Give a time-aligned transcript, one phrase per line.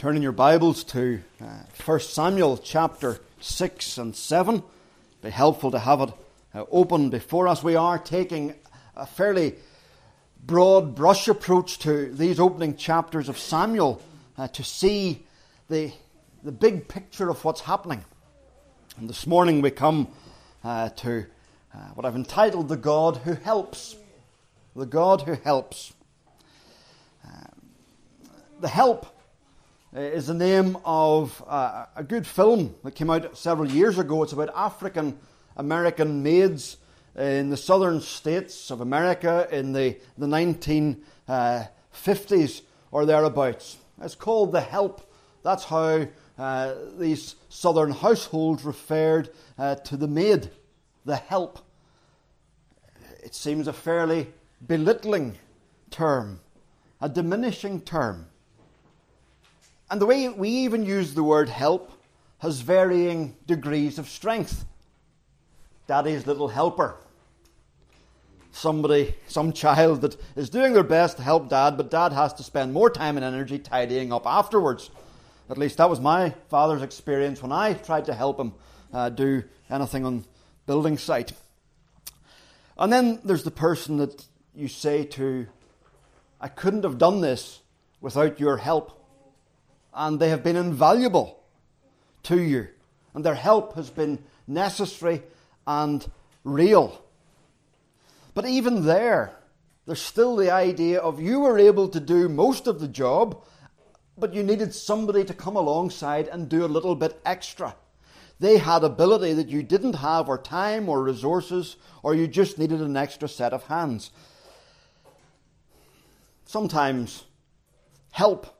[0.00, 1.44] Turn in your Bibles to uh,
[1.84, 4.54] 1 Samuel chapter 6 and 7.
[4.54, 4.64] It'd
[5.20, 6.10] be helpful to have it
[6.54, 7.62] uh, open before us.
[7.62, 8.54] We are taking
[8.96, 9.56] a fairly
[10.42, 14.00] broad brush approach to these opening chapters of Samuel
[14.38, 15.26] uh, to see
[15.68, 15.92] the,
[16.42, 18.02] the big picture of what's happening.
[18.96, 20.08] And this morning we come
[20.64, 21.26] uh, to
[21.74, 23.96] uh, what I've entitled The God Who Helps.
[24.74, 25.92] The God Who Helps.
[27.22, 27.48] Uh,
[28.60, 29.19] the help
[29.92, 34.22] is the name of uh, a good film that came out several years ago.
[34.22, 35.18] It's about African
[35.56, 36.76] American maids
[37.16, 40.96] in the southern states of America in the, the 1950s
[41.28, 43.78] uh, or thereabouts.
[44.00, 45.12] It's called The Help.
[45.42, 46.06] That's how
[46.38, 50.50] uh, these southern households referred uh, to the maid,
[51.04, 51.58] the help.
[53.22, 54.28] It seems a fairly
[54.66, 55.36] belittling
[55.90, 56.40] term,
[57.00, 58.29] a diminishing term.
[59.90, 61.90] And the way we even use the word help
[62.38, 64.64] has varying degrees of strength.
[65.88, 66.96] Daddy's little helper.
[68.52, 72.44] Somebody, some child that is doing their best to help dad, but dad has to
[72.44, 74.90] spend more time and energy tidying up afterwards.
[75.50, 78.52] At least that was my father's experience when I tried to help him
[78.92, 80.24] uh, do anything on
[80.66, 81.32] building site.
[82.78, 85.48] And then there's the person that you say to,
[86.40, 87.60] I couldn't have done this
[88.00, 88.99] without your help
[89.94, 91.42] and they have been invaluable
[92.24, 92.68] to you,
[93.14, 95.22] and their help has been necessary
[95.66, 96.10] and
[96.44, 97.04] real.
[98.34, 99.32] But even there,
[99.86, 103.42] there's still the idea of you were able to do most of the job,
[104.16, 107.74] but you needed somebody to come alongside and do a little bit extra.
[108.38, 112.80] They had ability that you didn't have, or time, or resources, or you just needed
[112.80, 114.10] an extra set of hands.
[116.46, 117.24] Sometimes
[118.12, 118.59] help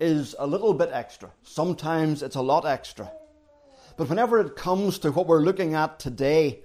[0.00, 1.30] is a little bit extra.
[1.42, 3.12] Sometimes it's a lot extra.
[3.96, 6.60] But whenever it comes to what we're looking at today,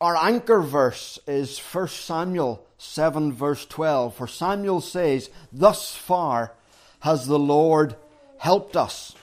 [0.00, 4.14] our anchor verse is 1 Samuel 7, verse 12.
[4.14, 6.52] For Samuel says, Thus far
[7.00, 7.96] has the Lord
[8.38, 9.14] helped us.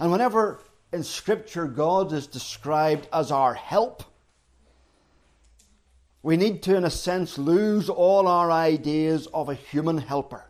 [0.00, 0.60] And whenever
[0.92, 4.02] in Scripture God is described as our help,
[6.22, 10.44] we need to, in a sense, lose all our ideas of a human helper.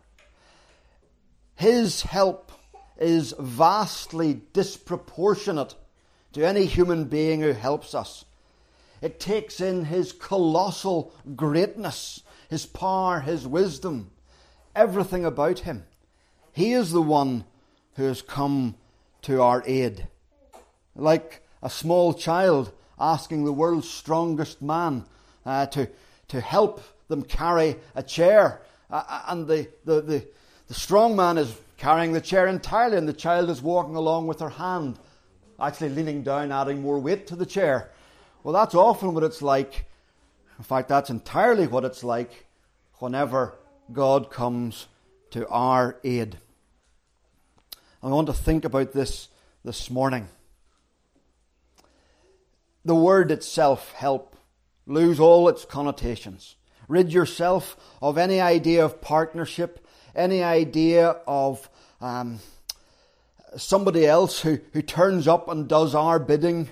[1.55, 2.51] His help
[2.97, 5.75] is vastly disproportionate
[6.33, 8.25] to any human being who helps us.
[9.01, 14.11] It takes in His colossal greatness, His power, His wisdom,
[14.75, 15.85] everything about Him.
[16.53, 17.45] He is the one
[17.95, 18.75] who has come
[19.23, 20.07] to our aid.
[20.95, 25.05] Like a small child asking the world's strongest man
[25.45, 25.89] uh, to,
[26.29, 30.27] to help them carry a chair, uh, and the, the, the
[30.73, 34.39] the strong man is carrying the chair entirely, and the child is walking along with
[34.39, 34.97] her hand,
[35.59, 37.91] actually leaning down, adding more weight to the chair.
[38.41, 39.85] Well, that's often what it's like.
[40.57, 42.47] In fact, that's entirely what it's like
[42.97, 43.53] whenever
[43.91, 44.87] God comes
[45.29, 46.39] to our aid.
[48.01, 49.27] I want to think about this
[49.63, 50.27] this morning.
[52.83, 54.35] The word itself, help,
[54.87, 56.55] lose all its connotations.
[56.87, 59.82] Rid yourself of any idea of partnership
[60.15, 61.69] any idea of
[62.01, 62.39] um,
[63.57, 66.69] somebody else who, who turns up and does our bidding.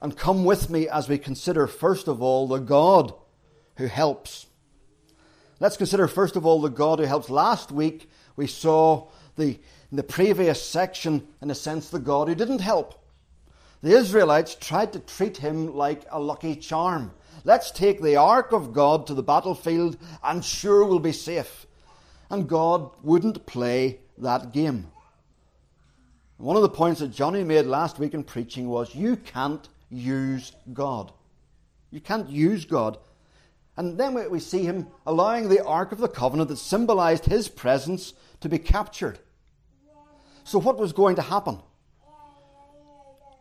[0.00, 3.14] And come with me as we consider, first of all, the God
[3.76, 4.46] who helps.
[5.58, 7.30] Let's consider, first of all, the God who helps.
[7.30, 9.58] Last week we saw the,
[9.90, 13.02] in the previous section, in a sense, the God who didn't help.
[13.82, 17.12] The Israelites tried to treat him like a lucky charm.
[17.46, 21.64] Let's take the ark of God to the battlefield and sure we'll be safe.
[22.28, 24.88] And God wouldn't play that game.
[26.38, 30.50] One of the points that Johnny made last week in preaching was you can't use
[30.72, 31.12] God.
[31.92, 32.98] You can't use God.
[33.76, 38.12] And then we see him allowing the Ark of the Covenant that symbolized his presence
[38.40, 39.20] to be captured.
[40.42, 41.60] So, what was going to happen?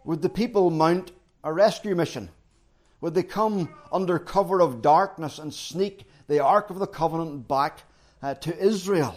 [0.04, 1.12] Would the people mount
[1.44, 2.30] a rescue mission?
[3.06, 7.84] Would they come under cover of darkness and sneak the Ark of the Covenant back
[8.20, 9.16] uh, to Israel?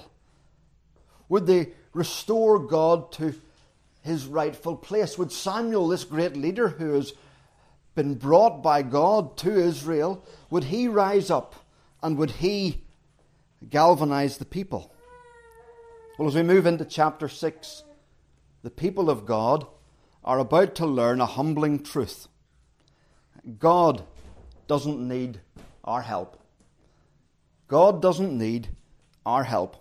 [1.31, 3.35] Would they restore God to
[4.03, 5.17] his rightful place?
[5.17, 7.15] Would Samuel, this great leader who has
[7.95, 11.55] been brought by God to Israel, would he rise up
[12.03, 12.85] and would he
[13.71, 14.93] galvanize the people?
[16.19, 17.85] Well, as we move into chapter 6,
[18.63, 19.67] the people of God
[20.23, 22.29] are about to learn a humbling truth.
[23.59, 24.05] God
[24.67, 25.41] doesn't need
[25.85, 26.39] our help.
[27.67, 28.69] God doesn't need
[29.25, 29.77] our help.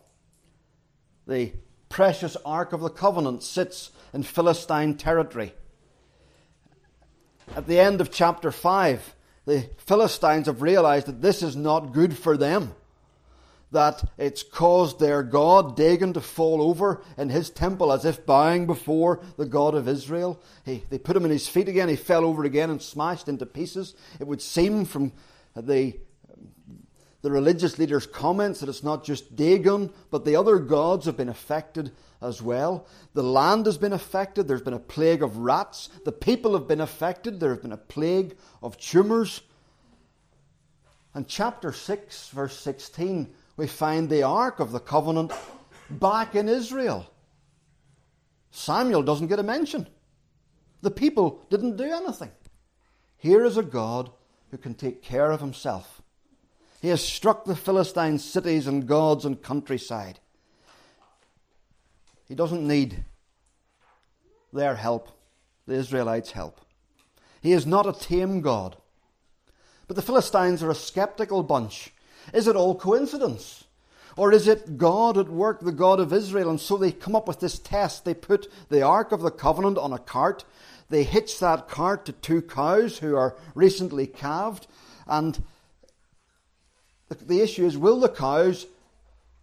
[1.26, 1.52] the
[1.90, 5.54] precious Ark of the Covenant, sits in Philistine territory.
[7.56, 9.16] At the end of chapter 5,
[9.46, 12.76] the Philistines have realized that this is not good for them
[13.72, 18.66] that it's caused their God, Dagon, to fall over in his temple as if bowing
[18.66, 20.42] before the God of Israel.
[20.64, 21.90] He, they put him in his feet again.
[21.90, 23.94] He fell over again and smashed into pieces.
[24.20, 25.12] It would seem from
[25.54, 26.00] the,
[27.22, 31.30] the religious leaders' comments that it's not just Dagon, but the other gods have been
[31.30, 31.92] affected
[32.22, 32.88] as well.
[33.14, 34.48] The land has been affected.
[34.48, 35.90] There's been a plague of rats.
[36.06, 37.42] The people have been affected.
[37.42, 39.42] There has been a plague of tumours.
[41.14, 45.34] And chapter 6, verse 16 we find the Ark of the Covenant
[45.90, 47.12] back in Israel.
[48.52, 49.88] Samuel doesn't get a mention.
[50.82, 52.32] The people didn't do anything.
[53.18, 54.12] Here is a God
[54.52, 56.02] who can take care of himself.
[56.82, 60.20] He has struck the Philistine cities and gods and countryside.
[62.28, 63.04] He doesn't need
[64.54, 65.10] their help,
[65.66, 66.62] the Israelites' help.
[67.42, 68.78] He is not a tame God.
[69.88, 71.94] But the Philistines are a skeptical bunch.
[72.34, 73.66] Is it all coincidence?
[74.18, 76.50] Or is it God at work, the God of Israel?
[76.50, 78.04] And so they come up with this test.
[78.04, 80.44] They put the Ark of the Covenant on a cart.
[80.90, 84.66] They hitch that cart to two cows who are recently calved.
[85.06, 85.44] And
[87.10, 88.66] the, issue is will the cows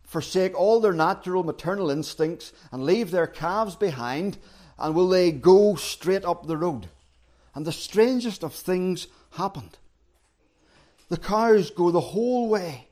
[0.02, 4.38] forsake all their natural maternal instincts and leave their calves behind?
[4.76, 6.88] And will they go straight up the road?
[7.54, 9.78] And the strangest of things happened.
[11.08, 12.88] The cows go the whole way,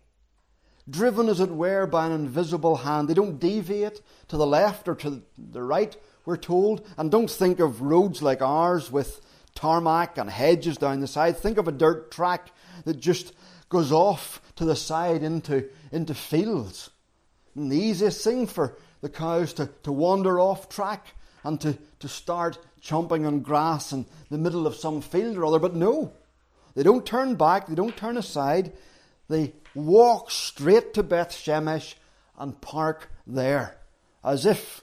[0.88, 3.09] driven as it were by an invisible hand.
[3.09, 6.87] They don't deviate to the left or to the right, we're told.
[6.97, 9.20] And don't think of roads like ours with
[9.55, 11.37] tarmac and hedges down the side.
[11.37, 12.53] Think of a dirt track
[12.85, 13.32] that just
[13.69, 16.91] goes off to the side into, into fields.
[17.55, 22.08] And the easiest thing for the cows to, to wander off track and to, to
[22.08, 25.58] start chomping on grass in the middle of some field or other.
[25.58, 26.12] But no,
[26.75, 28.73] they don't turn back, they don't turn aside.
[29.29, 31.95] They walk straight to Beth Shemesh
[32.39, 33.79] and park there,
[34.25, 34.83] as if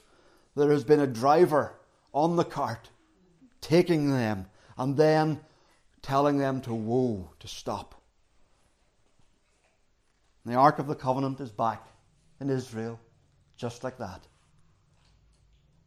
[0.56, 1.74] there has been a driver
[2.12, 2.90] on the cart
[3.60, 4.46] taking them
[4.76, 5.40] and then
[6.02, 8.00] telling them to whoa, to stop.
[10.44, 11.86] And the Ark of the Covenant is back
[12.40, 12.98] in Israel,
[13.56, 14.26] just like that.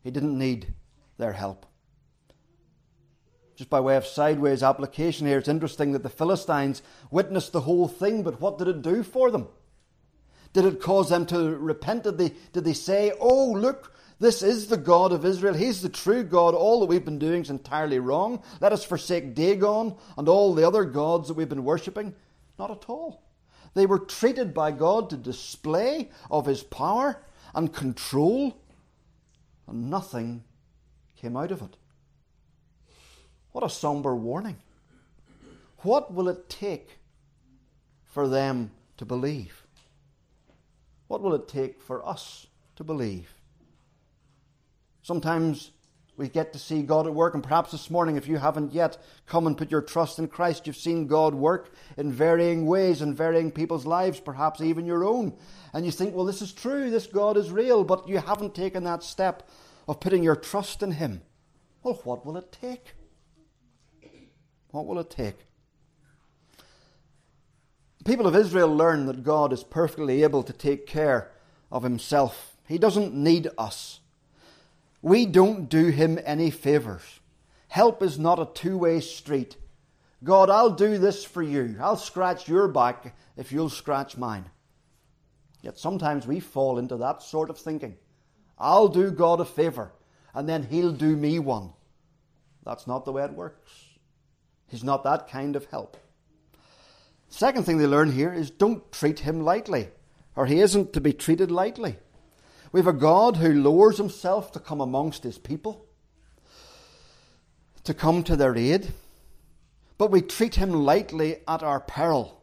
[0.04, 0.74] He didn't need
[1.18, 1.66] their help.
[3.56, 7.88] Just by way of sideways application here, it's interesting that the Philistines witnessed the whole
[7.88, 9.48] thing, but what did it do for them?
[10.54, 12.04] Did it cause them to repent?
[12.04, 15.54] Did they, did they say, Oh, look, this is the God of Israel.
[15.54, 16.54] He's the true God.
[16.54, 18.42] All that we've been doing is entirely wrong.
[18.62, 22.16] Let us forsake Dagon and all the other gods that we've been worshipping.
[22.58, 23.24] Not at all.
[23.74, 27.22] They were treated by God to display of his power
[27.56, 28.56] and control,
[29.68, 30.44] and nothing
[31.16, 31.76] came out of it.
[33.54, 34.58] What a somber warning.
[35.78, 37.00] What will it take
[38.04, 39.66] for them to believe?
[41.08, 43.34] What will it take for us to believe?
[45.04, 45.72] Sometimes
[46.16, 48.98] we get to see God at work, and perhaps this morning, if you haven't yet
[49.28, 53.14] come and put your trust in Christ, you've seen God work in varying ways in
[53.14, 55.34] varying people's lives, perhaps even your own.
[55.74, 58.84] And you think, well, this is true, this God is real, but you haven't taken
[58.86, 59.48] that step
[59.88, 61.22] of putting your trust in Him.
[61.84, 62.94] Well, what will it take?
[64.74, 65.38] What will it take?
[68.00, 71.30] The people of Israel learn that God is perfectly able to take care
[71.72, 72.58] of himself.
[72.68, 74.00] He doesn't need us.
[75.04, 77.20] We don't do him any favours.
[77.68, 79.58] Help is not a two way street.
[80.24, 81.76] God, I'll do this for you.
[81.80, 84.50] I'll scratch your back if you'll scratch mine.
[85.62, 87.96] Yet sometimes we fall into that sort of thinking.
[88.58, 89.92] I'll do God a favour,
[90.34, 91.74] and then He'll do me one.
[92.66, 93.83] That's not the way it works.
[94.74, 95.98] He's not that kind of help.
[97.30, 99.90] Second thing they learn here is don't treat him lightly,
[100.36, 101.98] or he isn't to be treated lightly.
[102.72, 105.86] We have a God who lowers himself to come amongst his people,
[107.84, 108.94] to come to their aid,
[110.00, 112.42] but we treat him lightly at our peril.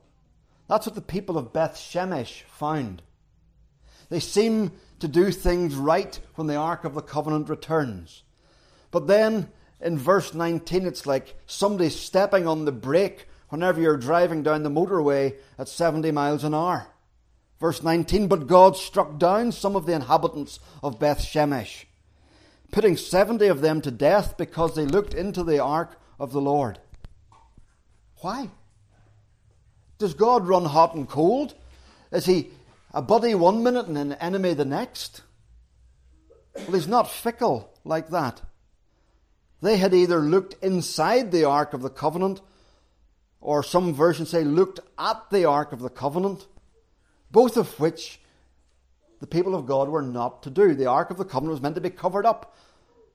[0.69, 3.03] That's what the people of Beth Shemesh found.
[4.09, 4.71] They seem
[5.01, 8.23] to do things right when the Ark of the Covenant returns.
[8.93, 14.43] But then in verse 19, it's like somebody stepping on the brake whenever you're driving
[14.43, 16.87] down the motorway at 70 miles an hour.
[17.61, 21.85] Verse 19, but God struck down some of the inhabitants of Beth Shemesh,
[22.73, 26.79] putting 70 of them to death because they looked into the ark of the Lord.
[28.21, 28.51] Why?
[29.99, 31.55] Does God run hot and cold?
[32.11, 32.51] Is he
[32.95, 35.23] a buddy one minute and an enemy the next?
[36.55, 38.41] Well, he's not fickle like that.
[39.63, 42.41] They had either looked inside the Ark of the Covenant,
[43.41, 46.47] or some versions say looked at the Ark of the Covenant,
[47.31, 48.21] both of which
[49.21, 50.75] the people of God were not to do.
[50.75, 52.57] The Ark of the Covenant was meant to be covered up.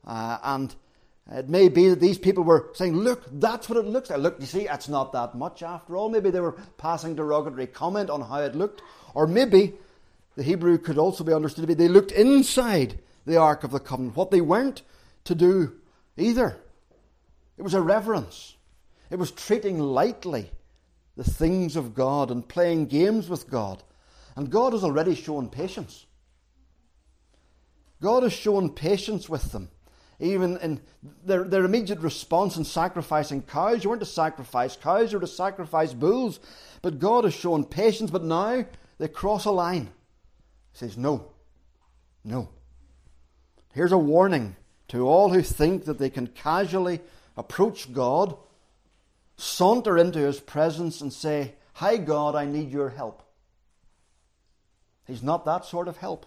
[0.06, 0.76] Uh, and
[1.32, 4.20] it may be that these people were saying, Look, that's what it looks like.
[4.20, 6.10] Look, you see, it's not that much after all.
[6.10, 8.84] Maybe they were passing derogatory comment on how it looked.
[9.16, 9.74] Or maybe
[10.36, 13.80] the Hebrew could also be understood to be they looked inside the Ark of the
[13.80, 14.84] Covenant, what they weren't
[15.24, 15.74] to do
[16.18, 16.58] either.
[17.58, 18.56] It was a reverence,
[19.10, 20.52] it was treating lightly
[21.16, 23.84] the things of God and playing games with God.
[24.36, 26.06] And God has already shown patience.
[28.02, 29.70] God has shown patience with them.
[30.20, 30.82] Even in
[31.24, 35.32] their, their immediate response in sacrificing cows, you weren't to sacrifice cows, you were to
[35.32, 36.40] sacrifice bulls.
[36.82, 38.66] But God has shown patience, but now
[38.98, 39.90] they cross a line.
[40.72, 41.32] He says, No,
[42.24, 42.50] no.
[43.74, 44.56] Here's a warning
[44.90, 47.02] to all who think that they can casually
[47.38, 48.38] approach God,
[49.38, 53.22] saunter into His presence, and say, Hi, God, I need your help.
[55.06, 56.26] He's not that sort of help.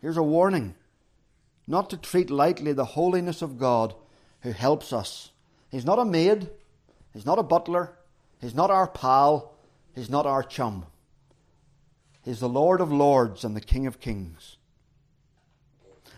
[0.00, 0.74] Here's a warning
[1.66, 3.94] not to treat lightly the holiness of God
[4.40, 5.30] who helps us.
[5.70, 6.50] He's not a maid,
[7.12, 7.92] he's not a butler,
[8.40, 9.54] he's not our pal,
[9.94, 10.86] he's not our chum.
[12.22, 14.56] He's the Lord of lords and the King of kings.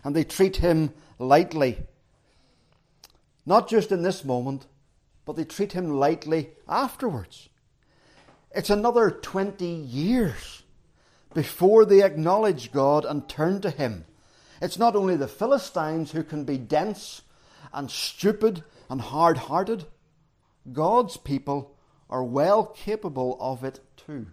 [0.03, 1.79] And they treat him lightly.
[3.45, 4.67] Not just in this moment,
[5.25, 7.49] but they treat him lightly afterwards.
[8.51, 10.63] It's another 20 years
[11.33, 14.05] before they acknowledge God and turn to Him.
[14.61, 17.23] It's not only the Philistines who can be dense
[17.73, 19.85] and stupid and hard hearted,
[20.71, 21.75] God's people
[22.09, 24.27] are well capable of it too.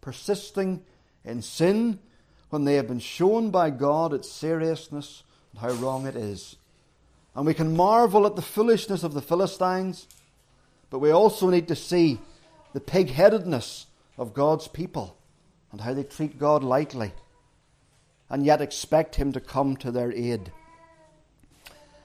[0.00, 0.84] Persisting
[1.24, 2.00] in sin
[2.54, 6.54] when they have been shown by God its seriousness and how wrong it is.
[7.34, 10.06] And we can marvel at the foolishness of the Philistines,
[10.88, 12.20] but we also need to see
[12.72, 15.16] the pig headedness of God's people
[15.72, 17.10] and how they treat God lightly
[18.30, 20.52] and yet expect Him to come to their aid.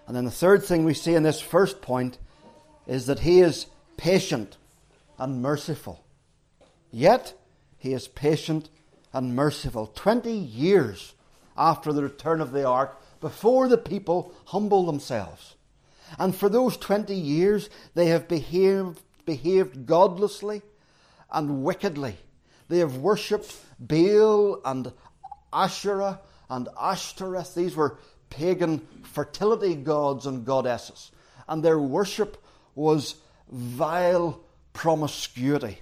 [0.08, 2.18] And then the third thing we see in this first point
[2.88, 4.58] is that He is patient
[5.20, 6.03] and merciful.
[6.91, 7.36] Yet,
[7.77, 8.72] He is patient
[9.13, 9.88] and merciful.
[9.88, 11.13] Twenty years
[11.58, 15.56] after the return of the ark, before the people humble themselves.
[16.18, 20.63] And for those 20 years, they have behaved behaved godlessly
[21.32, 22.18] and wickedly.
[22.68, 24.92] They have worshipped Baal and
[25.54, 27.54] Asherah and Ashtoreth.
[27.54, 28.00] These were
[28.32, 31.12] pagan fertility gods and goddesses.
[31.48, 33.16] And their worship was
[33.51, 34.42] vile
[34.74, 35.80] promiscuity.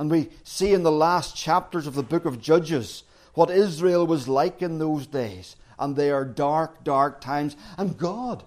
[0.00, 3.02] And we see in the last chapters of the book of Judges
[3.34, 5.56] what Israel was like in those days.
[5.78, 7.54] And they are dark, dark times.
[7.76, 8.42] And God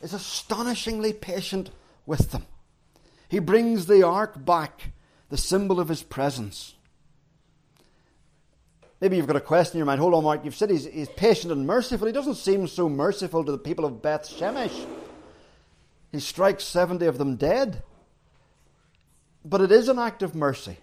[0.00, 1.70] is astonishingly patient
[2.06, 2.46] with them.
[3.28, 4.92] He brings the ark back,
[5.28, 6.76] the symbol of his presence.
[9.00, 10.00] Maybe you've got a question in your mind.
[10.00, 10.44] Hold on, Mark.
[10.44, 12.06] You've said he's, he's patient and merciful.
[12.06, 14.86] He doesn't seem so merciful to the people of Beth Shemesh.
[16.12, 17.82] He strikes 70 of them dead.
[19.48, 20.78] But it is an act of mercy.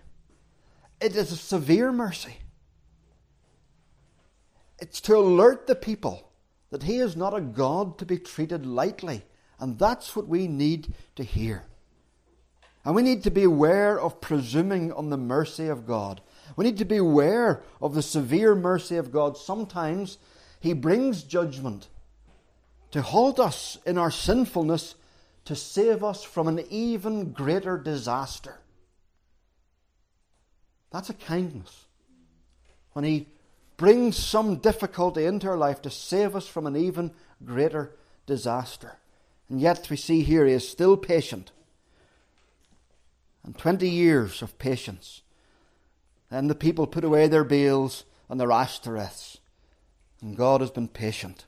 [1.01, 2.37] It is a severe mercy.
[4.79, 6.31] It's to alert the people
[6.69, 9.25] that he is not a God to be treated lightly.
[9.59, 11.63] And that's what we need to hear.
[12.85, 16.21] And we need to be aware of presuming on the mercy of God.
[16.55, 19.37] We need to be aware of the severe mercy of God.
[19.37, 20.17] Sometimes
[20.61, 21.89] He brings judgment
[22.91, 24.95] to halt us in our sinfulness
[25.45, 28.59] to save us from an even greater disaster.
[30.91, 31.85] That's a kindness.
[32.93, 33.27] When He
[33.77, 37.11] brings some difficulty into our life to save us from an even
[37.43, 37.95] greater
[38.25, 38.97] disaster.
[39.49, 41.51] And yet we see here He is still patient
[43.43, 45.21] and 20 years of patience.
[46.29, 49.37] Then the people put away their Baals and their Ashtoreths,
[50.21, 51.45] and God has been patient.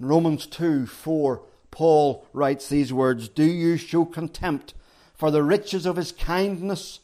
[0.00, 1.42] In Romans 2 4,
[1.74, 4.74] Paul writes these words Do you show contempt
[5.12, 7.00] for the riches of his kindness,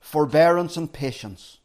[0.00, 1.60] forbearance, and patience,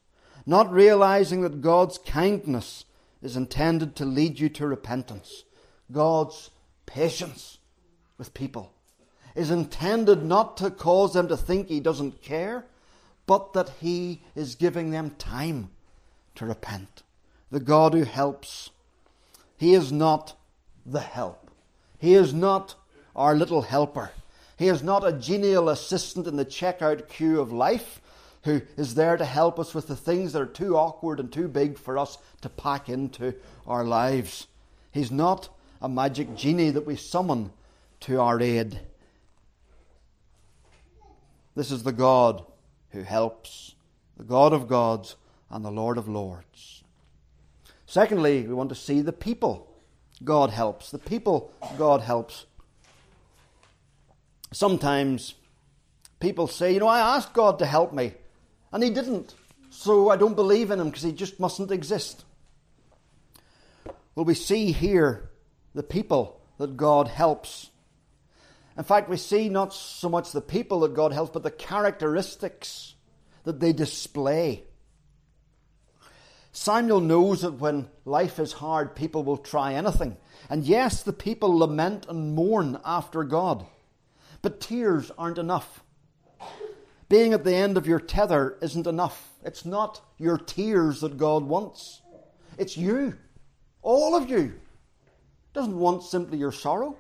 [0.46, 2.86] not realizing that God's kindness
[3.22, 5.44] is intended to lead you to repentance?
[5.92, 6.52] God's
[6.86, 7.58] patience
[8.18, 8.72] with people
[9.36, 12.64] is intended not to cause them to think he doesn't care,
[13.26, 15.70] but that he is giving them time
[16.36, 17.04] to repent.
[17.52, 18.70] The God who helps.
[19.58, 20.38] He is not
[20.86, 21.51] the help.
[22.02, 22.74] He is not
[23.16, 24.10] our little helper.
[24.58, 28.02] He is not a genial assistant in the checkout queue of life
[28.44, 31.48] who is there to help us with the things that are too awkward and too
[31.48, 33.36] big for us to pack into
[33.68, 34.48] our lives.
[34.92, 37.52] He's not a magic genie that we summon
[38.02, 38.80] to our aid.
[41.56, 42.44] This is the God
[42.90, 43.76] who helps,
[44.18, 45.18] the God of gods
[45.52, 46.84] and the Lord of lords.
[47.86, 49.71] Secondly, we want to see the people
[50.24, 50.92] God helps.
[50.92, 52.46] The people God helps.
[54.52, 55.36] Sometimes
[56.20, 58.14] people say, you know, I asked God to help me,
[58.72, 59.34] and He didn't,
[59.70, 62.26] so I don't believe in Him because He just mustn't exist.
[64.16, 65.30] Well, we see here
[65.74, 67.70] the people that God helps.
[68.78, 72.96] In fact, we see not so much the people that God helps, but the characteristics
[73.44, 74.64] that they display.
[76.52, 80.18] Samuel knows that when life is hard, people will try anything.
[80.50, 83.66] And yes, the people lament and mourn after God.
[84.42, 85.84] But tears aren't enough.
[87.08, 89.30] Being at the end of your tether isn't enough.
[89.44, 92.02] It's not your tears that God wants.
[92.58, 93.18] It's you.
[93.82, 94.54] All of you.
[95.54, 96.98] Doesn't want simply your sorrow,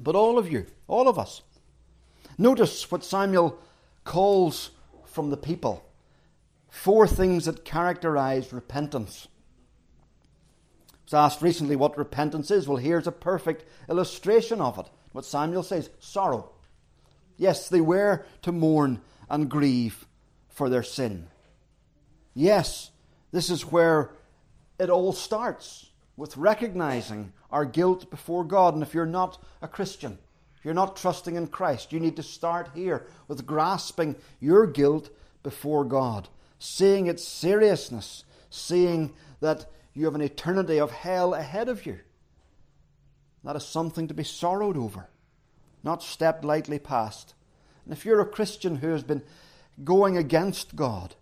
[0.00, 1.42] but all of you, all of us.
[2.36, 3.56] Notice what Samuel
[4.02, 4.70] calls
[5.04, 5.84] from the people
[6.72, 9.28] four things that characterize repentance.
[10.90, 12.66] I was asked recently what repentance is.
[12.66, 14.86] Well, here's a perfect illustration of it.
[15.12, 16.50] What Samuel says sorrow.
[17.36, 20.06] Yes, they were to mourn and grieve
[20.48, 21.28] for their sin.
[22.34, 22.90] Yes,
[23.32, 24.10] this is where
[24.78, 28.72] it all starts with recognizing our guilt before God.
[28.72, 30.18] And if you're not a Christian,
[30.56, 35.10] if you're not trusting in Christ, you need to start here with grasping your guilt
[35.42, 36.28] before God,
[36.62, 41.98] seeing its seriousness, seeing that you have an eternity of hell ahead of you.
[43.42, 45.08] That is something to be sorrowed over,
[45.82, 47.34] not stepped lightly past.
[47.84, 49.24] And if you're a Christian who has been
[49.82, 51.16] going against God,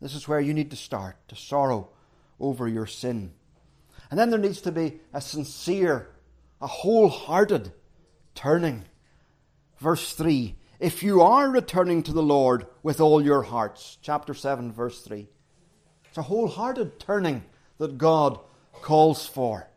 [0.00, 1.90] this is where you need to start to sorrow
[2.40, 3.30] over your sin.
[4.10, 6.08] And then there needs to be a sincere,
[6.62, 7.72] a wholehearted
[8.34, 8.84] turning.
[9.80, 14.72] Verse 3 If you are returning to the Lord with all your hearts, chapter 7,
[14.72, 15.28] verse 3.
[16.08, 17.44] It's a wholehearted turning
[17.78, 18.40] that God
[18.82, 19.68] calls for,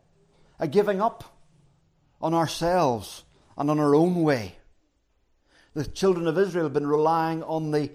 [0.58, 1.36] a giving up
[2.20, 3.24] on ourselves
[3.56, 4.56] and on our own way.
[5.74, 7.90] The children of Israel have been relying on the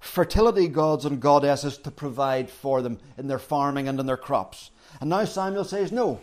[0.00, 4.70] fertility gods and goddesses to provide for them in their farming and in their crops.
[5.00, 6.20] And now Samuel says, No,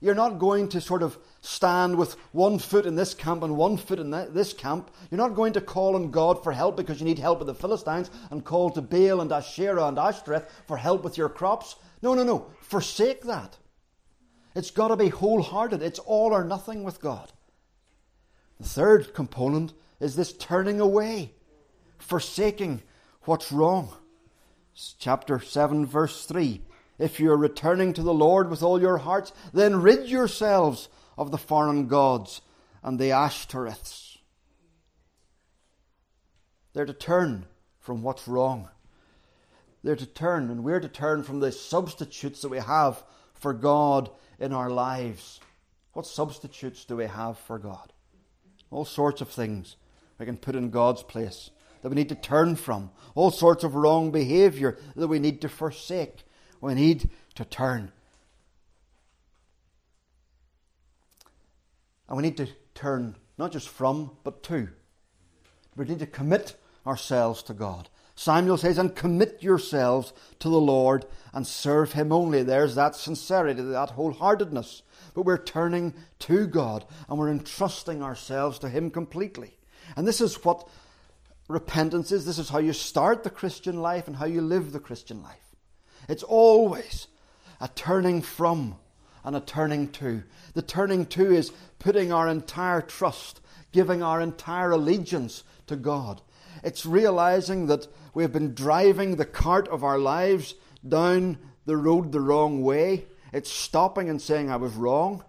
[0.00, 3.76] you're not going to sort of stand with one foot in this camp and one
[3.76, 4.90] foot in this camp.
[5.10, 7.54] You're not going to call on God for help because you need help with the
[7.54, 11.76] Philistines and call to Baal and Asherah and Ashtoreth for help with your crops.
[12.02, 12.50] No, no, no.
[12.60, 13.56] Forsake that.
[14.54, 15.82] It's got to be wholehearted.
[15.82, 17.32] It's all or nothing with God.
[18.58, 21.34] The third component is this turning away,
[21.98, 22.82] forsaking
[23.22, 23.94] what's wrong.
[24.74, 26.62] It's Chapter 7, verse 3.
[26.98, 31.38] If you're returning to the Lord with all your hearts, then rid yourselves of the
[31.38, 32.40] foreign gods
[32.82, 34.18] and the Ashtoreths.
[36.72, 37.46] They're to turn
[37.78, 38.68] from what's wrong.
[39.82, 43.02] They're to turn, and we're to turn from the substitutes that we have
[43.34, 45.40] for God in our lives.
[45.92, 47.92] What substitutes do we have for God?
[48.70, 49.76] All sorts of things
[50.18, 52.90] we can put in God's place that we need to turn from.
[53.14, 56.24] All sorts of wrong behavior that we need to forsake.
[56.66, 57.92] We need to turn.
[62.08, 64.70] And we need to turn not just from, but to.
[65.76, 67.88] We need to commit ourselves to God.
[68.16, 72.42] Samuel says, and commit yourselves to the Lord and serve Him only.
[72.42, 74.82] There's that sincerity, that wholeheartedness.
[75.14, 79.56] But we're turning to God and we're entrusting ourselves to Him completely.
[79.94, 80.68] And this is what
[81.46, 82.26] repentance is.
[82.26, 85.45] This is how you start the Christian life and how you live the Christian life.
[86.08, 87.08] It's always
[87.60, 88.76] a turning from
[89.24, 90.22] and a turning to.
[90.54, 93.40] The turning to is putting our entire trust,
[93.72, 96.22] giving our entire allegiance to God.
[96.62, 100.54] It's realizing that we've been driving the cart of our lives
[100.86, 103.06] down the road the wrong way.
[103.32, 105.24] It's stopping and saying, I was wrong.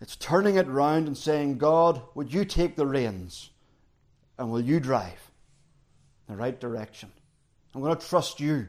[0.00, 3.50] It's turning it round and saying, God, would you take the reins
[4.36, 5.30] and will you drive
[6.26, 7.12] the right direction?
[7.72, 8.66] I'm going to trust you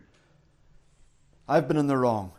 [1.48, 2.32] I've been in the wrong.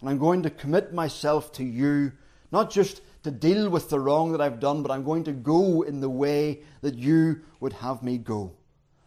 [0.00, 2.12] And I'm going to commit myself to you,
[2.52, 5.82] not just to deal with the wrong that I've done, but I'm going to go
[5.82, 8.52] in the way that you would have me go.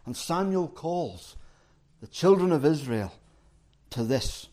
[0.04, 1.36] And Samuel calls
[2.00, 3.12] the children of Israel
[3.90, 4.48] to this,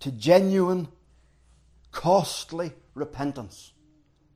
[0.00, 0.88] to genuine,
[1.92, 3.72] costly repentance.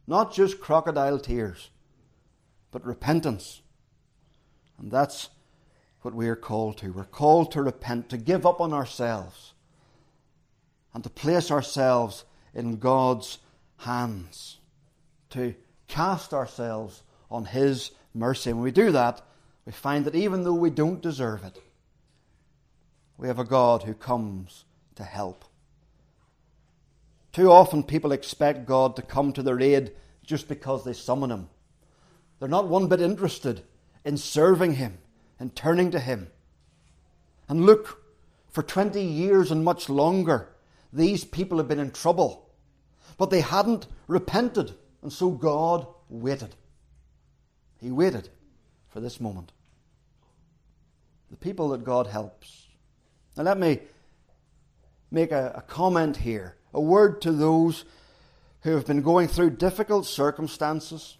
[0.07, 1.71] Not just crocodile tears,
[2.71, 3.61] but repentance.
[4.79, 5.29] And that's
[6.03, 6.93] what we are called to.
[6.93, 9.53] We're called to repent, to give up on ourselves,
[10.95, 12.25] and to place ourselves
[12.55, 13.39] in God's
[13.79, 14.59] hands,
[15.31, 15.55] to
[15.89, 18.51] cast ourselves on His mercy.
[18.51, 19.23] And when we do that,
[19.65, 21.61] we find that even though we don't deserve it,
[23.17, 24.65] we have a God who comes
[24.97, 25.45] to help.
[27.33, 29.93] Too often people expect God to come to their aid
[30.25, 31.49] just because they summon Him.
[32.39, 33.63] They're not one bit interested
[34.05, 34.99] in serving Him
[35.39, 36.29] and turning to Him.
[37.49, 38.03] And look,
[38.51, 40.49] for 20 years and much longer,
[40.93, 42.51] these people have been in trouble.
[43.17, 46.55] But they hadn't repented, and so God waited.
[47.81, 48.29] He waited
[48.89, 49.53] for this moment.
[51.31, 52.67] The people that God helps.
[53.37, 53.81] Now, let me
[55.11, 57.85] make a, a comment here a word to those
[58.63, 61.17] who have been going through difficult circumstances.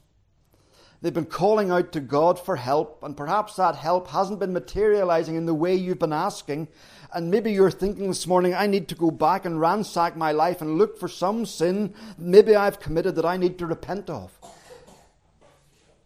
[1.03, 5.35] They've been calling out to God for help, and perhaps that help hasn't been materializing
[5.35, 6.69] in the way you've been asking.
[7.15, 10.61] And maybe you're thinking this morning, I need to go back and ransack my life
[10.61, 14.39] and look for some sin maybe I've committed that I need to repent of.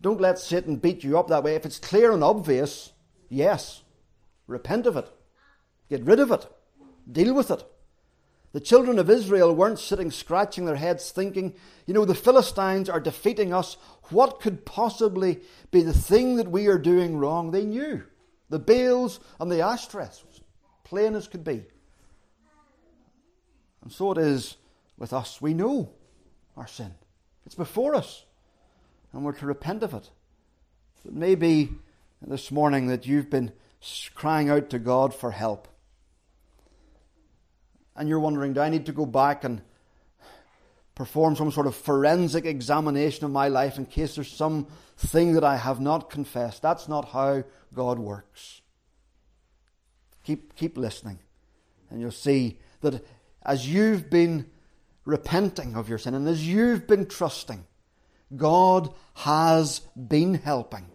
[0.00, 1.56] Don't let Satan beat you up that way.
[1.56, 2.92] If it's clear and obvious,
[3.28, 3.82] yes,
[4.46, 5.10] repent of it.
[5.90, 6.46] Get rid of it.
[7.10, 7.64] Deal with it.
[8.54, 11.54] The children of Israel weren't sitting scratching their heads thinking,
[11.86, 13.76] you know, the Philistines are defeating us.
[14.10, 15.40] What could possibly
[15.72, 17.50] be the thing that we are doing wrong?
[17.50, 18.04] They knew.
[18.50, 20.22] The Baals and the Ashtoreths,
[20.84, 21.64] plain as could be.
[23.82, 24.56] And so it is
[24.96, 25.42] with us.
[25.42, 25.90] We know
[26.56, 26.94] our sin,
[27.46, 28.24] it's before us,
[29.12, 30.10] and we're to repent of it.
[31.04, 31.70] It may be
[32.24, 33.50] this morning that you've been
[34.14, 35.66] crying out to God for help
[37.96, 39.62] and you're wondering, do I need to go back and
[40.94, 45.44] perform some sort of forensic examination of my life in case there's some thing that
[45.44, 46.62] I have not confessed?
[46.62, 48.60] That's not how God works.
[50.24, 51.18] Keep, keep listening,
[51.90, 53.04] and you'll see that
[53.42, 54.46] as you've been
[55.04, 57.66] repenting of your sin and as you've been trusting,
[58.34, 60.86] God has been helping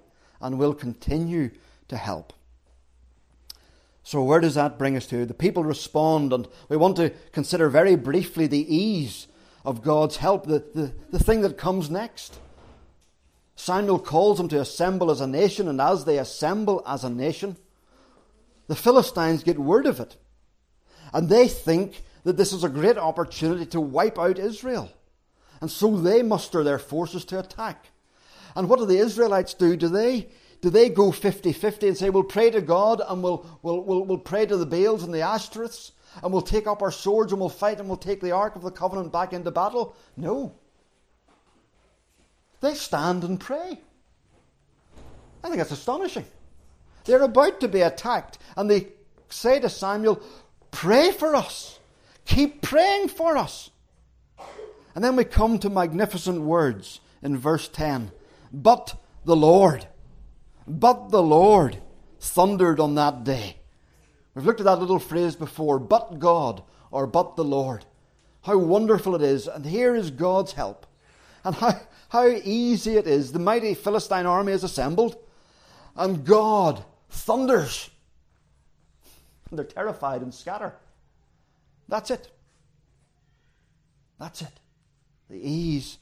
[0.41, 1.51] and will continue
[1.89, 2.33] to help.
[4.09, 5.23] So, where does that bring us to?
[5.23, 9.27] The people respond, and we want to consider very briefly the ease
[9.63, 12.39] of God's help, the, the, the thing that comes next.
[13.55, 17.55] Samuel calls them to assemble as a nation, and as they assemble as a nation,
[18.65, 20.15] the Philistines get word of it.
[21.13, 24.91] And they think that this is a great opportunity to wipe out Israel.
[25.61, 27.91] And so they muster their forces to attack.
[28.55, 29.75] And what do the Israelites do?
[29.75, 30.29] Do they
[30.61, 34.03] do they go 50 50 and say, we'll pray to God and we'll, we'll, we'll,
[34.05, 35.91] we'll pray to the Baals and the Ashtoreths
[36.21, 38.61] and we'll take up our swords and we'll fight and we'll take the Ark of
[38.61, 39.95] the Covenant back into battle?
[40.17, 40.53] No.
[42.61, 43.79] They stand and pray.
[45.43, 46.25] I think that's astonishing.
[47.05, 48.87] They're about to be attacked and they
[49.29, 50.21] say to Samuel,
[50.71, 51.79] Pray for us.
[52.25, 53.71] Keep praying for us.
[54.93, 58.11] And then we come to magnificent words in verse 10.
[58.51, 58.95] But
[59.25, 59.87] the Lord.
[60.69, 61.81] But the Lord
[62.19, 63.57] thundered on that day.
[64.35, 67.85] We've looked at that little phrase before, but God, or but the Lord.
[68.43, 70.85] How wonderful it is, and here is God's help.
[71.43, 73.31] And how, how easy it is.
[73.31, 75.17] The mighty Philistine army is assembled,
[75.95, 77.89] and God thunders.
[79.49, 80.75] And they're terrified and scatter.
[81.87, 82.29] That's it.
[84.19, 84.59] That's it.
[85.31, 85.97] The ease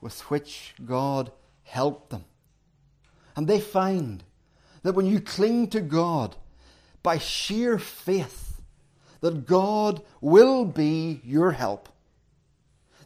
[0.00, 1.30] with which God
[1.64, 2.24] helped them.
[3.38, 4.24] And they find
[4.82, 6.34] that when you cling to God
[7.04, 8.60] by sheer faith,
[9.20, 11.88] that God will be your help.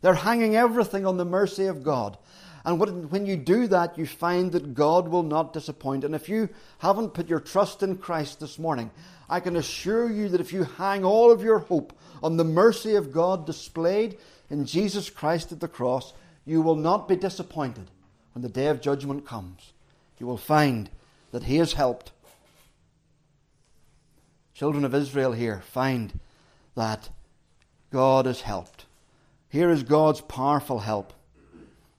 [0.00, 2.16] They're hanging everything on the mercy of God.
[2.64, 6.02] And when you do that, you find that God will not disappoint.
[6.02, 8.90] And if you haven't put your trust in Christ this morning,
[9.28, 11.92] I can assure you that if you hang all of your hope
[12.22, 14.16] on the mercy of God displayed
[14.48, 16.14] in Jesus Christ at the cross,
[16.46, 17.90] you will not be disappointed
[18.32, 19.74] when the day of judgment comes
[20.22, 20.88] you will find
[21.32, 22.12] that He has helped.
[24.54, 26.20] Children of Israel here find
[26.76, 27.10] that
[27.90, 28.84] God has helped.
[29.48, 31.12] Here is God's powerful help.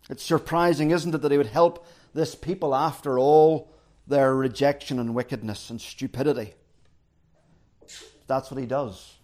[0.10, 3.70] It's surprising, isn't it, that He would help this people after all
[4.08, 6.54] their rejection and wickedness and stupidity.
[8.28, 9.16] That's what He does.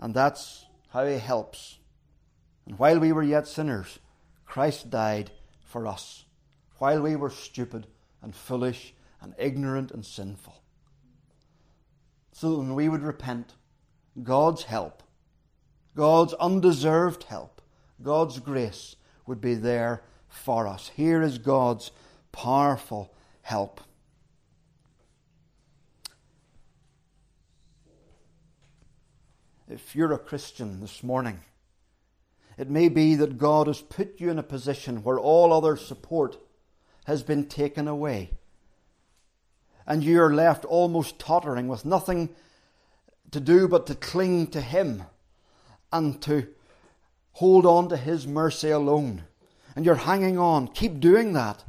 [0.00, 1.76] And that's how He helps.
[2.64, 3.98] And while we were yet sinners,
[4.46, 5.32] Christ died
[5.66, 6.24] for us
[6.78, 7.86] while we were stupid
[8.22, 10.62] and foolish and ignorant and sinful.
[12.32, 13.54] So that when we would repent,
[14.22, 15.02] God's help,
[15.94, 17.60] God's undeserved help,
[18.02, 20.92] God's grace would be there for us.
[20.94, 21.90] Here is God's
[22.32, 23.12] powerful
[23.42, 23.80] help.
[29.68, 31.40] If you're a Christian this morning,
[32.56, 36.38] it may be that God has put you in a position where all other support
[37.08, 38.30] has been taken away.
[39.86, 42.28] And you are left almost tottering with nothing
[43.30, 45.04] to do but to cling to Him
[45.90, 46.48] and to
[47.32, 49.24] hold on to His mercy alone.
[49.74, 50.68] And you're hanging on.
[50.68, 51.64] Keep doing that.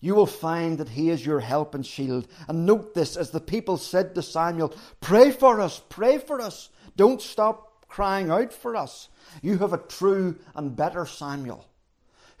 [0.00, 2.26] You will find that He is your help and shield.
[2.48, 6.70] And note this as the people said to Samuel, Pray for us, pray for us.
[6.96, 9.10] Don't stop crying out for us.
[9.42, 11.66] You have a true and better Samuel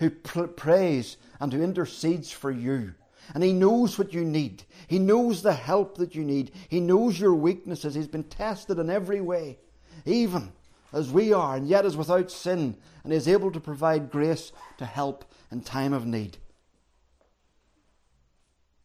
[0.02, 2.94] who pr- prays and who intercedes for you.
[3.34, 4.64] And he knows what you need.
[4.88, 6.50] He knows the help that you need.
[6.68, 7.94] He knows your weaknesses.
[7.94, 9.58] He's been tested in every way,
[10.04, 10.52] even
[10.92, 14.84] as we are, and yet is without sin, and is able to provide grace to
[14.84, 16.38] help in time of need.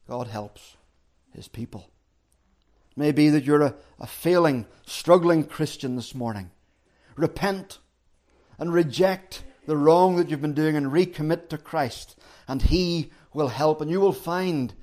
[0.07, 0.77] God helps
[1.33, 1.89] his people.
[2.91, 6.51] It may be that you're a, a failing, struggling Christian this morning.
[7.15, 7.79] Repent
[8.57, 13.49] and reject the wrong that you've been doing and recommit to Christ, and he will
[13.49, 13.81] help.
[13.81, 14.73] And you will find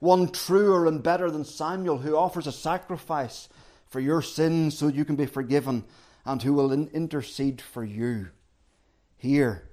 [0.00, 3.48] one truer and better than Samuel who offers a sacrifice
[3.86, 5.84] for your sins so you can be forgiven
[6.24, 8.28] and who will intercede for you.
[9.16, 9.70] Here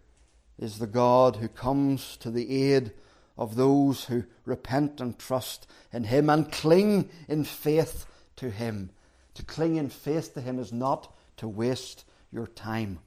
[0.60, 2.94] is the God who comes to the aid
[3.36, 8.92] of those who repent and trust in Him and cling in faith to Him.
[9.34, 13.00] To cling in faith to Him is not to waste your time.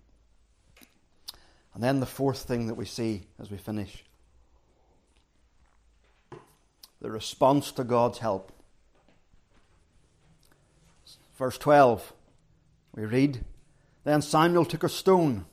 [1.77, 4.03] And then the fourth thing that we see as we finish
[7.03, 8.51] the response to God's help.
[11.37, 12.15] Verse 12,
[12.95, 13.45] we read
[14.05, 15.45] Then Samuel took a stone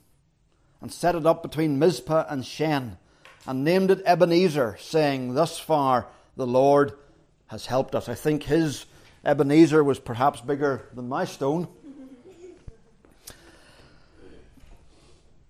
[0.79, 2.97] and set it up between Mizpah and Shen
[3.45, 6.07] and named it Ebenezer, saying, Thus far
[6.37, 6.93] the Lord
[7.47, 8.07] has helped us.
[8.07, 8.85] I think his
[9.25, 11.67] Ebenezer was perhaps bigger than my stone.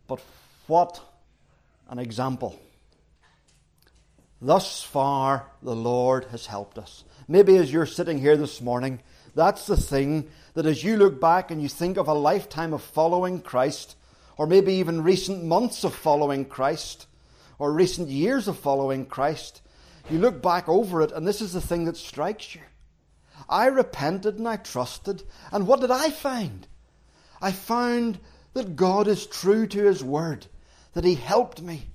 [0.07, 0.19] But
[0.67, 1.01] what
[1.89, 2.59] an example.
[4.41, 7.03] Thus far, the Lord has helped us.
[7.27, 8.99] Maybe as you're sitting here this morning,
[9.35, 12.81] that's the thing that as you look back and you think of a lifetime of
[12.81, 13.95] following Christ,
[14.37, 17.07] or maybe even recent months of following Christ,
[17.57, 19.61] or recent years of following Christ,
[20.09, 22.61] you look back over it and this is the thing that strikes you.
[23.49, 26.67] I repented and I trusted, and what did I find?
[27.41, 28.19] I found
[28.53, 30.47] that God is true to His word,
[30.93, 31.87] that He helped me,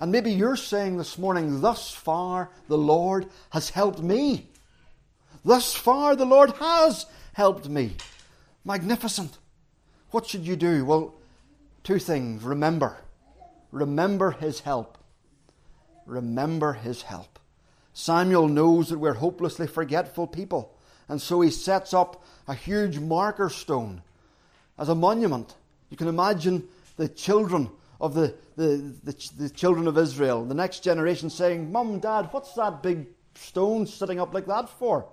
[0.00, 4.48] and maybe you're saying this morning, thus far the Lord has helped me.
[5.44, 7.96] Thus far the Lord has helped me.
[8.64, 9.38] Magnificent.
[10.10, 10.84] What should you do?
[10.84, 11.14] Well,
[11.82, 12.42] two things.
[12.42, 12.96] Remember.
[13.70, 14.98] Remember his help.
[16.06, 17.38] Remember his help.
[17.92, 20.76] Samuel knows that we're hopelessly forgetful people,
[21.08, 24.02] and so he sets up a huge marker stone
[24.78, 25.54] as a monument.
[25.90, 30.80] You can imagine the children of the, the, the, the children of Israel, the next
[30.80, 35.06] generation saying, Mum, Dad, what's that big stone sitting up like that for?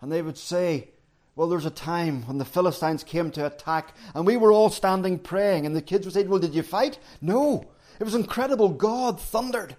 [0.00, 0.88] And they would say,
[1.36, 5.18] Well, there's a time when the Philistines came to attack, and we were all standing
[5.18, 6.98] praying, and the kids would say, Well, did you fight?
[7.20, 7.64] No.
[8.00, 8.68] It was incredible.
[8.70, 9.76] God thundered.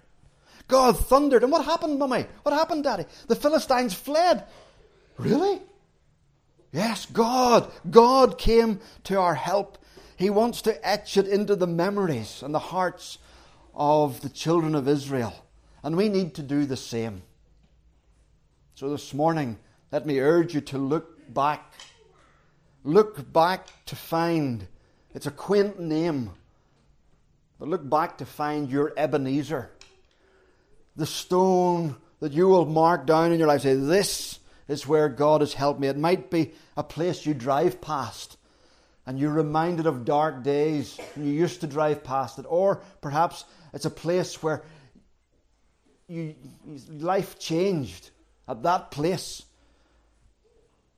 [0.68, 1.42] God thundered.
[1.42, 2.26] And what happened, Mummy?
[2.42, 3.04] What happened, Daddy?
[3.28, 4.44] The Philistines fled.
[5.18, 5.60] Really?
[6.72, 7.70] Yes, God.
[7.90, 9.78] God came to our help.
[10.16, 13.18] He wants to etch it into the memories and the hearts
[13.74, 15.34] of the children of Israel.
[15.82, 17.22] And we need to do the same.
[18.74, 19.58] So this morning,
[19.90, 21.72] let me urge you to look back.
[22.84, 24.66] Look back to find,
[25.14, 26.30] it's a quaint name,
[27.58, 29.70] but look back to find your Ebenezer.
[30.96, 33.62] The stone that you will mark down in your life.
[33.62, 35.88] Say, This is where God has helped me.
[35.88, 38.36] It might be a place you drive past
[39.06, 43.44] and you're reminded of dark days when you used to drive past it, or perhaps
[43.72, 44.64] it's a place where
[46.08, 46.34] you,
[46.90, 48.10] life changed
[48.48, 49.42] at that place.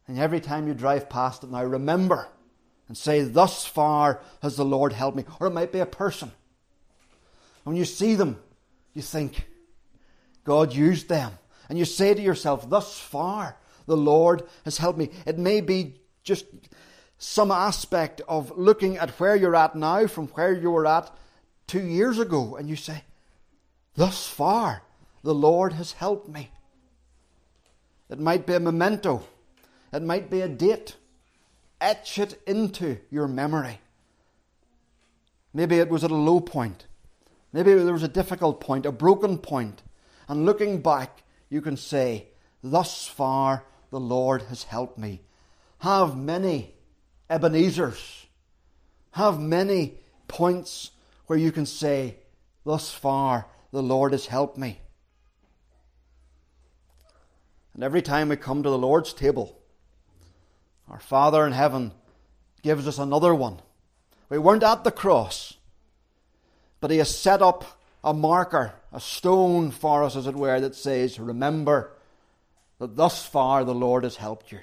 [0.08, 2.28] And every time you drive past it now, remember
[2.88, 5.24] and say, Thus far has the Lord helped me.
[5.40, 6.28] Or it might be a person.
[6.28, 8.38] And when you see them,
[8.94, 9.46] you think,
[10.44, 11.32] God used them.
[11.68, 15.10] And you say to yourself, Thus far the Lord has helped me.
[15.26, 16.46] It may be just
[17.18, 21.10] some aspect of looking at where you're at now from where you were at
[21.66, 23.04] two years ago, and you say,
[23.94, 24.82] Thus far,
[25.22, 26.50] the Lord has helped me.
[28.08, 29.26] It might be a memento,
[29.92, 30.96] it might be a date.
[31.78, 33.80] Etch it into your memory.
[35.52, 36.86] Maybe it was at a low point.
[37.52, 39.82] Maybe there was a difficult point, a broken point.
[40.26, 42.28] And looking back, you can say,
[42.62, 45.20] Thus far the Lord has helped me.
[45.80, 46.75] Have many
[47.28, 48.26] Ebenezer's.
[49.12, 49.94] Have many
[50.28, 50.90] points
[51.26, 52.16] where you can say,
[52.64, 54.80] Thus far the Lord has helped me.
[57.74, 59.58] And every time we come to the Lord's table,
[60.88, 61.92] our Father in heaven
[62.62, 63.60] gives us another one.
[64.28, 65.54] We weren't at the cross,
[66.80, 67.64] but He has set up
[68.02, 71.92] a marker, a stone for us, as it were, that says, Remember
[72.78, 74.60] that thus far the Lord has helped you.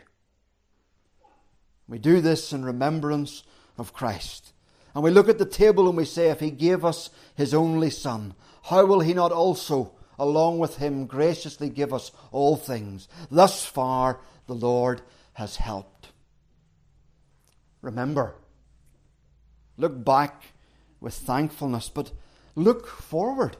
[1.87, 3.43] We do this in remembrance
[3.77, 4.53] of Christ.
[4.93, 7.89] And we look at the table and we say, If He gave us His only
[7.89, 13.07] Son, how will He not also, along with Him, graciously give us all things?
[13.29, 15.01] Thus far the Lord
[15.33, 16.09] has helped.
[17.81, 18.35] Remember,
[19.77, 20.45] look back
[21.01, 22.11] with thankfulness, but
[22.55, 23.57] look forward.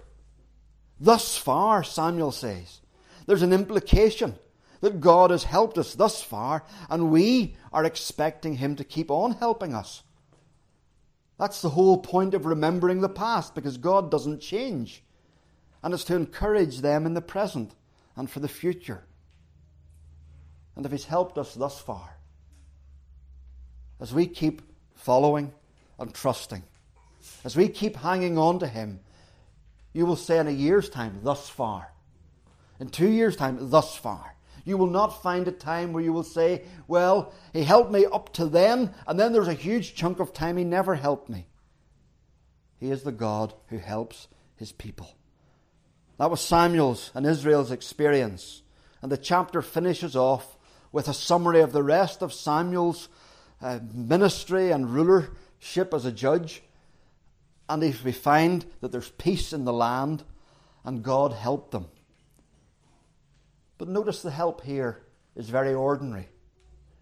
[1.00, 2.80] Thus far, Samuel says.
[3.26, 4.36] There's an implication
[4.84, 9.32] that God has helped us thus far, and we are expecting Him to keep on
[9.32, 10.04] helping us.
[11.40, 15.02] That's the whole point of remembering the past, because God doesn't change.
[15.82, 17.74] And it's to encourage them in the present
[18.18, 19.06] and for the future.
[20.76, 22.18] And if He's helped us thus far,
[24.02, 24.62] as we keep
[24.96, 25.54] following
[25.98, 26.62] and trusting,
[27.46, 29.00] as we keep hanging on to Him,
[29.94, 31.90] you will say in a year's time, thus far.
[32.82, 34.34] In two years' time, thus far.
[34.66, 38.32] You will not find a time where you will say, Well, he helped me up
[38.34, 41.48] to then, and then there's a huge chunk of time he never helped me.
[42.80, 45.16] He is the God who helps his people.
[46.18, 48.62] That was Samuel's and Israel's experience.
[49.02, 50.58] And the chapter finishes off
[50.92, 53.10] with a summary of the rest of Samuel's
[53.62, 56.64] uh, ministry and rulership as a judge.
[57.68, 60.24] And if we find that there's peace in the land,
[60.84, 61.88] and God helped them.
[63.78, 65.04] But notice the help here
[65.36, 66.30] is very ordinary.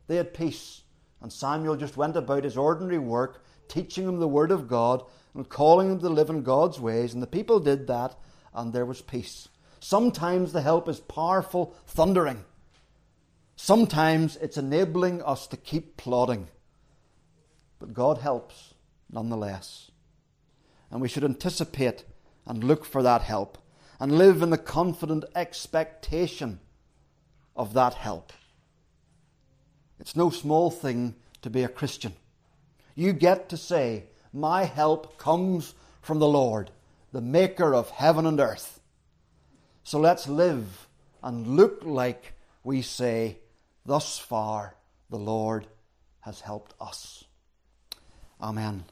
[0.08, 0.82] They had peace,
[1.22, 5.04] and Samuel just went about his ordinary work, teaching them the Word of God
[5.34, 8.16] and calling them to live in God's ways, and the people did that,
[8.54, 9.48] and there was peace.
[9.80, 12.44] Sometimes the help is powerful thundering.
[13.56, 16.48] Sometimes it's enabling us to keep plodding.
[17.80, 18.74] But God helps
[19.10, 19.92] nonetheless.
[20.90, 22.04] And we should anticipate
[22.46, 23.58] and look for that help
[24.02, 26.60] and live in the confident expectation
[27.56, 28.34] of that help.
[30.00, 32.14] It's no small thing to be a Christian.
[32.96, 36.72] You get to say, My help comes from the Lord,
[37.12, 38.80] the maker of heaven and earth.
[39.84, 40.88] So let's live
[41.22, 42.34] and look like
[42.64, 43.38] we say,
[43.86, 44.74] Thus far
[45.12, 45.68] the Lord
[46.22, 47.24] has helped us.
[48.42, 48.84] Amen.